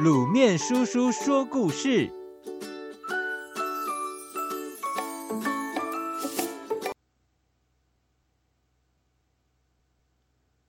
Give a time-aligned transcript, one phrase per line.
[0.00, 2.10] 卤面叔叔说故事：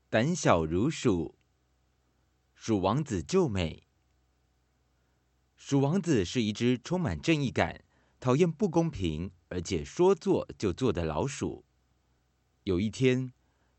[0.10, 1.36] 胆小如鼠，
[2.54, 3.88] 鼠王子救美。
[5.56, 7.86] 鼠王子是一只充满正义感、
[8.20, 11.64] 讨厌不公平，而且说做就做的老鼠。
[12.64, 13.32] 有一天，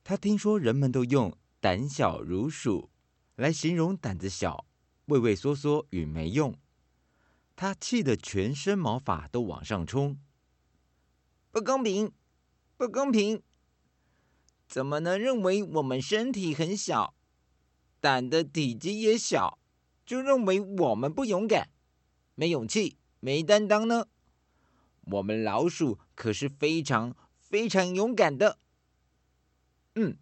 [0.03, 2.91] 他听说人们都用“胆小如鼠”
[3.37, 4.65] 来形容胆子小。
[5.07, 6.57] 畏畏缩缩与没用，
[7.55, 10.19] 他气得全身毛发都往上冲。
[11.51, 12.11] 不公平，
[12.77, 13.43] 不公平！
[14.67, 17.15] 怎么能认为我们身体很小，
[18.01, 19.59] 胆的体积也小，
[20.07, 21.69] 就认为我们不勇敢、
[22.35, 24.07] 没勇气、没担当呢？
[25.03, 28.59] 我们老鼠可是非常非常勇敢的。
[29.97, 30.17] 嗯，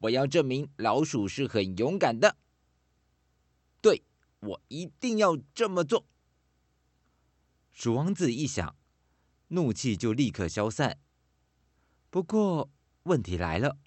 [0.00, 2.36] 我要证明老鼠是很勇敢的。
[3.80, 4.04] 对，
[4.40, 6.06] 我一定要这么做。
[7.72, 8.76] 鼠王子一想，
[9.48, 10.98] 怒气就立刻消散。
[12.10, 12.70] 不过
[13.04, 13.78] 问题来了，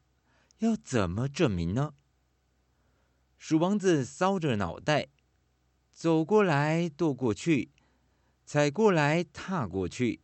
[0.59, 1.93] 要怎么证明呢？
[3.37, 5.09] 鼠王子搔着脑袋，
[5.91, 7.71] 走过来，踱过去，
[8.45, 10.21] 踩过来，踏过去，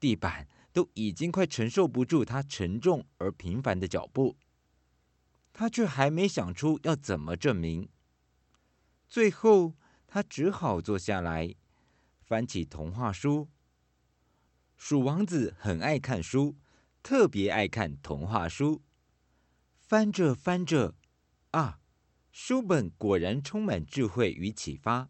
[0.00, 4.36] 地板都已经快承受不住他沉重而频繁的脚步。
[5.52, 7.88] 他却还没想出要怎么证明。
[9.14, 9.74] 最后，
[10.08, 11.54] 他只好坐下来，
[12.20, 13.48] 翻起童话书。
[14.76, 16.56] 鼠王子很爱看书，
[17.00, 18.82] 特别爱看童话书。
[19.78, 20.96] 翻着翻着，
[21.52, 21.78] 啊，
[22.32, 25.08] 书本果然充满智慧与启发。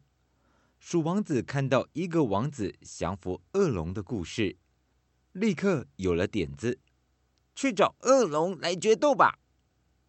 [0.79, 4.59] 鼠王子看到一个王子降服恶龙的故事，
[5.33, 6.79] 立刻有了点子：
[7.55, 9.39] 去找恶龙来决斗吧！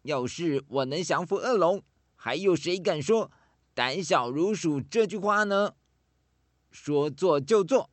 [0.02, 1.82] 要是我能降服恶龙，
[2.14, 3.32] 还有谁敢说？
[3.76, 5.76] 胆小如鼠这句话呢，
[6.70, 7.90] 说做就做。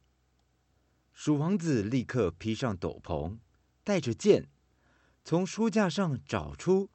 [1.11, 3.39] 鼠王子立刻披上斗篷，
[3.83, 4.47] 带着剑，
[5.25, 6.89] 从书架上找出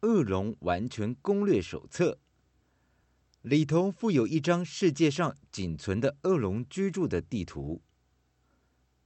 [0.06, 2.12] 《恶龙完全攻略手册》，
[3.40, 7.82] 里头附有一张世界上仅存的恶龙居住的地图。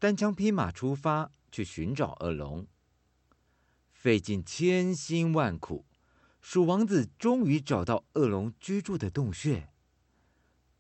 [0.00, 2.66] 单枪匹马出发去寻找恶龙，
[3.92, 5.86] 费尽千辛万苦。
[6.40, 9.68] 鼠王子终于找到恶龙居住的洞穴，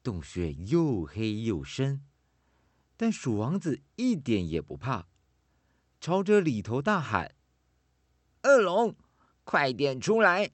[0.02, 2.02] 洞穴又黑又深，
[2.96, 5.06] 但鼠王子一点也不怕，
[6.00, 7.34] 朝着里头大喊
[8.42, 8.96] ：“恶龙，
[9.44, 10.50] 快点出来！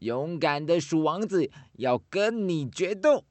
[0.00, 3.24] 勇敢的鼠王子要跟你决斗！”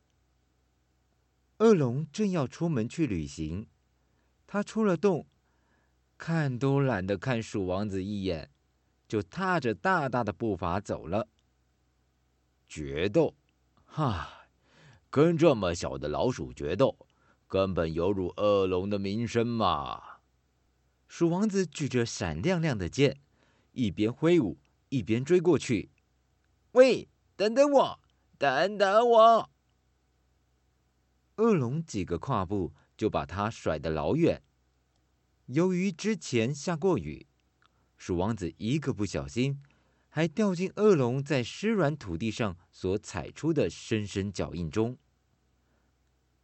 [1.59, 3.67] 恶龙正要出门去旅行，
[4.47, 5.27] 他出了洞，
[6.17, 8.50] 看都懒得看鼠王子一眼。
[9.08, 11.28] 就踏着大大的步伐走了。
[12.68, 13.36] 决斗，
[13.86, 14.48] 哈，
[15.10, 16.98] 跟这么小的老鼠决斗，
[17.48, 20.02] 根本有辱恶龙的名声嘛！
[21.08, 23.22] 鼠王子举着闪亮亮的剑，
[23.72, 24.58] 一边挥舞，
[24.90, 25.92] 一边追过去。
[26.72, 28.00] 喂，等等我，
[28.38, 29.50] 等等我！
[31.36, 34.42] 恶龙几个跨步就把他甩得老远。
[35.46, 37.28] 由于之前下过雨。
[38.06, 39.60] 鼠王子一个不小心，
[40.10, 44.96] 还掉进恶龙在湿软土地上所踩出的深深脚印中。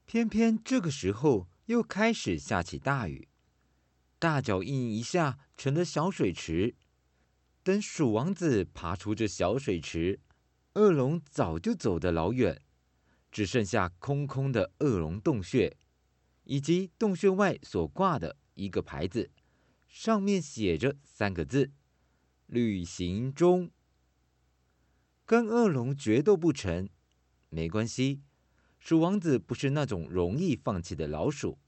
[0.07, 3.27] 偏偏这个时候又开始下起大雨，
[4.17, 6.73] 大脚印一下成了小水池。
[7.61, 10.19] 等鼠王子爬出这小水池，
[10.73, 12.59] 恶龙早就走得老远，
[13.31, 15.77] 只剩下空空的恶龙洞穴，
[16.45, 19.29] 以及洞穴外所挂的一个牌子。
[19.91, 21.69] 上面写着三个字
[22.47, 23.69] ：“旅行中。”
[25.27, 26.89] 跟恶龙决斗不成，
[27.49, 28.21] 没关系。
[28.79, 31.59] 鼠王子不是那种容易放弃的老鼠。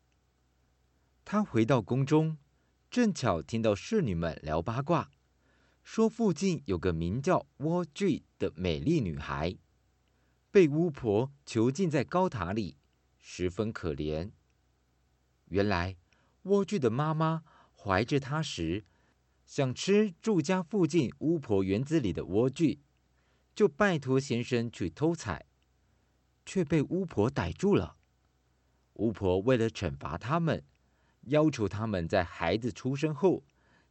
[1.25, 2.37] 他回到宫中，
[2.89, 5.11] 正巧听到侍女们聊八卦，
[5.83, 9.57] 说附近有个名叫莴苣的美丽女孩，
[10.49, 12.77] 被巫婆囚禁在高塔里，
[13.19, 14.31] 十分可怜。
[15.49, 15.97] 原来
[16.45, 17.43] 莴苣的妈妈。
[17.83, 18.85] 怀着他时，
[19.45, 22.79] 想吃住家附近巫婆园子里的莴苣，
[23.53, 25.47] 就拜托先生去偷采，
[26.45, 27.97] 却被巫婆逮住了。
[28.93, 30.63] 巫婆为了惩罚他们，
[31.23, 33.43] 要求他们在孩子出生后，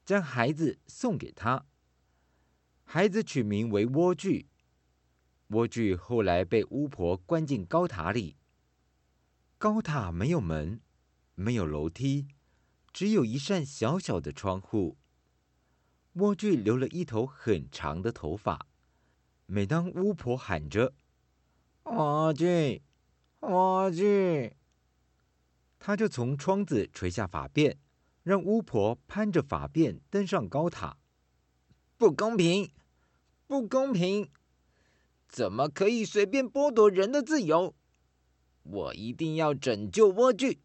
[0.07, 1.67] 将孩子送给他。
[2.85, 4.47] 孩子取名为莴苣。
[5.51, 8.37] 莴苣后来被巫婆关进高塔里，
[9.59, 10.81] 高塔没有门，
[11.35, 12.29] 没有楼梯。
[12.93, 14.97] 只有一扇小小的窗户。
[16.15, 18.67] 莴苣留了一头很长的头发，
[19.47, 20.93] 每当巫婆喊着
[21.85, 22.83] 莴苣，
[23.41, 24.53] 莴苣。
[25.79, 27.77] 他就从窗子垂下发辫，
[28.23, 30.99] 让巫婆攀着发辫登上高塔。
[31.97, 32.71] 不公平，
[33.47, 34.29] 不公平！
[35.29, 37.75] 怎么可以随便剥夺人的自由？
[38.65, 40.59] 我一定要拯救莴苣，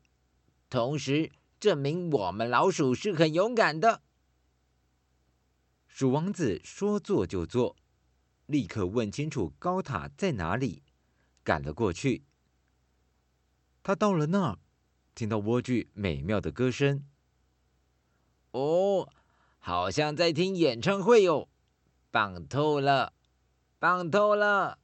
[0.69, 4.01] 同时证明我们老鼠是很勇敢的。
[5.87, 7.75] 鼠王子说做就做，
[8.45, 10.83] 立刻问清楚高塔在哪里，
[11.43, 12.23] 赶了过去。
[13.83, 14.59] 他到了那儿。
[15.15, 17.03] 听到莴苣美妙的歌声，
[18.51, 19.11] 哦，
[19.57, 21.49] 好像在听演唱会哦，
[22.11, 23.13] 棒透了，
[23.79, 24.77] 棒透了！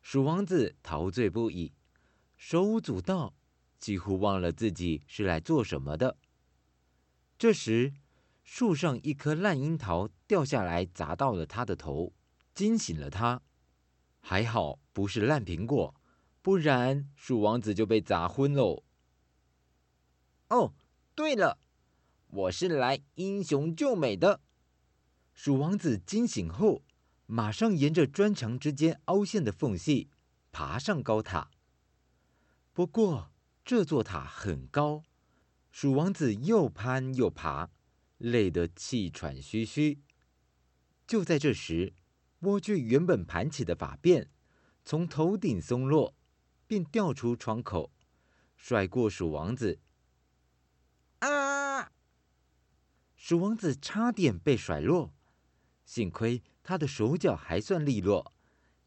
[0.00, 1.74] 鼠王子陶醉不已，
[2.38, 3.34] 手舞足蹈，
[3.80, 6.16] 几乎忘了自己是来做什么的。
[7.38, 7.94] 这时，
[8.44, 12.12] 树上一颗烂樱桃掉下来，砸到了他的头，
[12.54, 13.40] 惊醒了他。
[14.20, 15.94] 还好不是烂苹果。
[16.42, 18.84] 不然，鼠王子就被砸昏喽。
[20.48, 20.72] 哦，
[21.14, 21.58] 对了，
[22.28, 24.40] 我是来英雄救美的。
[25.32, 26.82] 鼠王子惊醒后，
[27.26, 30.10] 马上沿着砖墙之间凹陷的缝隙
[30.50, 31.50] 爬上高塔。
[32.72, 33.29] 不过，
[33.70, 35.04] 这座塔很高，
[35.70, 37.70] 鼠王子又攀又爬，
[38.18, 40.00] 累得气喘吁吁。
[41.06, 41.94] 就在这时，
[42.40, 44.26] 莴苣原本盘起的发辫
[44.84, 46.16] 从头顶松落。
[46.66, 47.92] 便掉出窗口，
[48.56, 49.78] 甩过鼠王子。
[51.20, 51.92] 啊！
[53.14, 55.14] 鼠王子差点被甩落，
[55.84, 58.32] 幸亏他的手脚还算利落，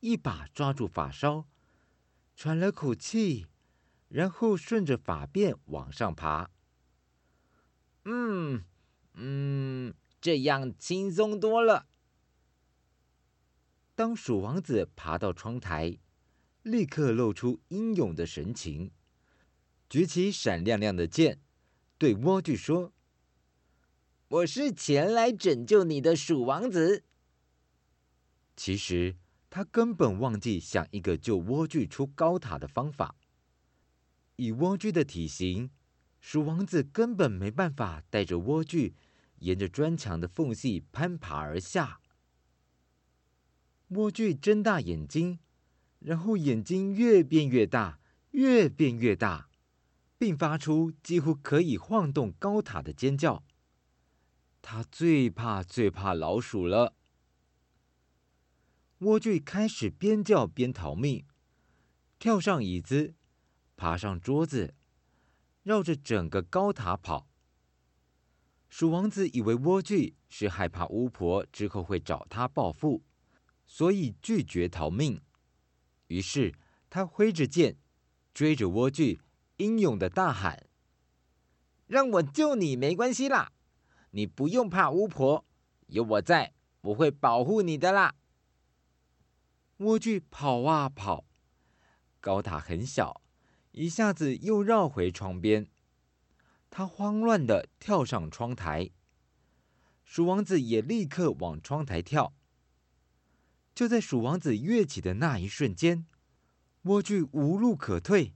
[0.01, 1.45] 一把抓住发梢，
[2.35, 3.47] 喘了口气，
[4.13, 6.51] 然后顺着发辫往上爬。
[8.05, 8.63] 嗯
[9.15, 11.87] 嗯，这样轻松多了。
[13.95, 15.97] 当鼠王子爬到窗台，
[16.61, 18.91] 立刻露出英勇的神情，
[19.89, 21.41] 举起闪亮亮的剑，
[21.97, 22.93] 对莴苣说
[24.29, 27.03] ：“我是前来拯救你的鼠王子。”
[28.55, 29.17] 其实
[29.49, 33.15] 他根本忘记想一个救莴苣出高塔的方法。
[34.35, 35.69] 以莴苣的体型，
[36.19, 38.93] 鼠王子根本没办法带着莴苣
[39.39, 41.99] 沿着砖墙的缝隙攀爬而下。
[43.89, 45.39] 莴苣睁大眼睛。
[46.05, 48.01] 然后眼睛越变越大，
[48.31, 49.49] 越变越大，
[50.17, 53.45] 并发出几乎可以晃动高塔的尖叫。
[54.61, 56.97] 他最怕最怕老鼠了。
[58.99, 61.25] 莴苣开始边叫边逃命，
[62.19, 63.13] 跳上椅子，
[63.83, 64.73] 爬上桌子，
[65.63, 67.27] 绕着整个高塔跑。
[68.69, 73.03] 鼠王子以为莴苣是害怕巫婆之后会找他报复，
[73.65, 75.19] 所以拒绝逃命。
[76.07, 76.55] 于是
[76.89, 77.75] 他挥着剑，
[78.33, 79.19] 追着莴苣，
[79.57, 80.69] 英勇的大喊
[81.85, 83.51] ：“让我救你没关系啦，
[84.11, 85.45] 你不用怕巫婆，
[85.87, 88.15] 有我在，我会保护你的啦。”
[89.77, 91.25] 莴苣跑啊跑，
[92.21, 93.21] 高塔很小，
[93.73, 95.67] 一下子又绕回窗边，
[96.69, 98.91] 他慌乱的跳上窗台，
[100.03, 102.35] 鼠王子也立刻往窗台跳。
[103.73, 106.05] 就在鼠王子跃起的那一瞬间，
[106.83, 108.35] 莴苣无路可退，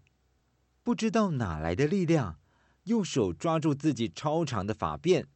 [0.82, 2.39] 不知道哪来的力量，
[2.86, 5.27] 用手抓住自己超长的发辫，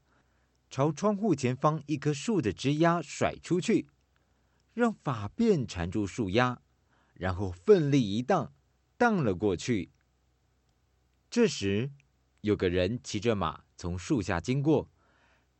[0.71, 3.87] 朝窗户前方一棵树的枝丫甩出去，
[4.73, 6.63] 让发辫缠住树丫，
[7.13, 8.51] 然后奋力一荡，
[9.01, 9.89] 荡了过去。
[11.31, 11.89] 这时，
[12.41, 14.91] 有个人骑着马从树下经过，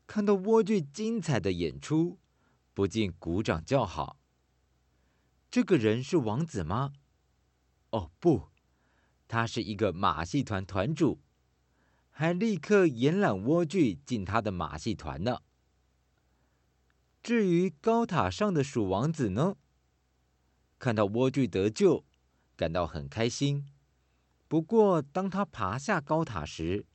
[0.05, 2.19] 看到莴苣精彩的演出，
[2.75, 4.19] 不禁鼓掌叫好。
[5.49, 6.93] 这个人是王子吗？
[7.89, 8.49] 哦，不，
[9.27, 11.19] 他是一个马戏团团主，
[12.11, 15.39] 还立刻延揽莴苣进他的马戏团呢。
[17.23, 19.55] 至于高塔上的鼠王子呢，
[20.77, 22.05] 看到莴苣得救，
[22.55, 23.65] 感到很开心。
[24.47, 26.85] 不过，当他爬下高塔时，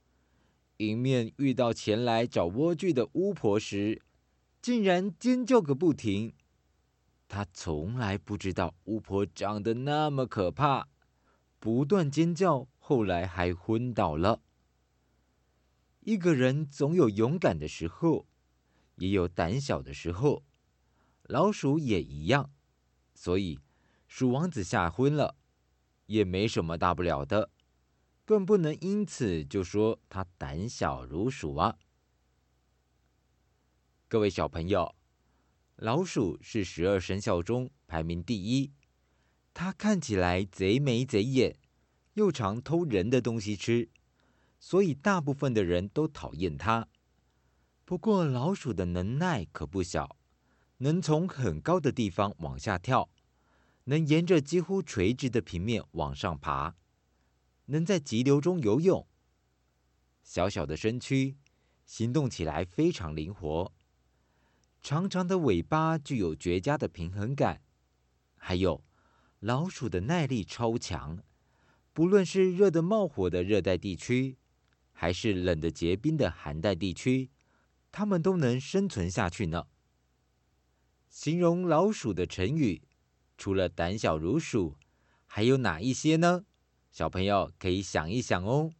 [0.76, 4.02] 迎面遇到前来找莴苣的巫婆时，
[4.60, 6.34] 竟然尖叫个不停。
[7.28, 10.88] 他从来不知道巫婆长得那么可怕，
[11.58, 14.42] 不断尖叫，后来还昏倒了。
[16.00, 18.26] 一个人总有勇敢的时候，
[18.96, 20.44] 也有胆小的时候，
[21.24, 22.50] 老鼠也一样。
[23.14, 23.58] 所以，
[24.06, 25.34] 鼠王子吓昏了，
[26.06, 27.50] 也没什么大不了的，
[28.24, 31.78] 更不能因此就说他胆小如鼠啊。
[34.08, 34.94] 各位小朋友。
[35.76, 38.72] 老鼠是十二生肖中排名第一，
[39.52, 41.58] 它看起来贼眉贼眼，
[42.14, 43.90] 又常偷人的东西吃，
[44.58, 46.88] 所以大部分的人都讨厌它。
[47.84, 50.16] 不过，老鼠的能耐可不小，
[50.78, 53.10] 能从很高的地方往下跳，
[53.88, 56.74] 能沿着几乎垂直的平面往上爬，
[57.66, 59.06] 能在急流中游泳。
[60.22, 61.36] 小小的身躯，
[61.84, 63.72] 行动起来非常灵活。
[64.82, 67.62] 长长的尾巴具有绝佳的平衡感，
[68.36, 68.84] 还有
[69.40, 71.22] 老鼠的耐力超强，
[71.92, 74.36] 不论是热得冒火的热带地区，
[74.92, 77.30] 还是冷得结冰的寒带地区，
[77.92, 79.68] 它们都能生存下去呢。
[81.08, 82.82] 形容老鼠的成语，
[83.36, 84.76] 除了胆小如鼠，
[85.26, 86.44] 还有哪一些呢？
[86.90, 88.72] 小朋友可以想一想哦。